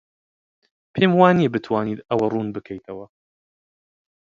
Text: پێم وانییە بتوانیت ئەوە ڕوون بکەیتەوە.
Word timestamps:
پێم 0.93 1.11
وانییە 1.19 1.53
بتوانیت 1.55 1.99
ئەوە 2.09 2.25
ڕوون 2.31 2.47
بکەیتەوە. 2.55 3.05